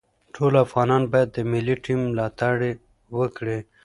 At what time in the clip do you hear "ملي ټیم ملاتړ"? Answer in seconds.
1.51-2.57